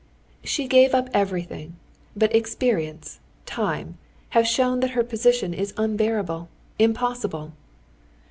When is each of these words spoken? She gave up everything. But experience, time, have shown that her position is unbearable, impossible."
She 0.43 0.67
gave 0.67 0.95
up 0.95 1.11
everything. 1.13 1.75
But 2.15 2.35
experience, 2.35 3.19
time, 3.45 3.99
have 4.29 4.47
shown 4.47 4.79
that 4.79 4.89
her 4.97 5.03
position 5.03 5.53
is 5.53 5.75
unbearable, 5.77 6.49
impossible." 6.79 7.53